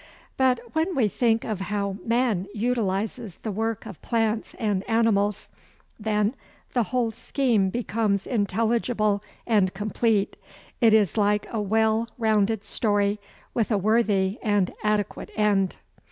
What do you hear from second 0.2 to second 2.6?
But when we think of how man